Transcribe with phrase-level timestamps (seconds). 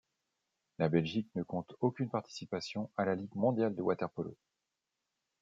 [0.79, 4.35] La Belgique ne compte aucune participation à la Ligue mondiale de water-polo.